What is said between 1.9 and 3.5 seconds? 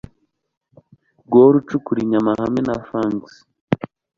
inyama hamwe na fangs